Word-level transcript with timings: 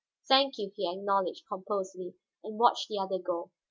"Thank 0.27 0.57
you," 0.57 0.71
he 0.75 0.89
acknowledged 0.91 1.45
composedly, 1.47 2.15
and 2.43 2.57
watched 2.57 2.87
the 2.89 2.97
other 2.97 3.19
go. 3.19 3.51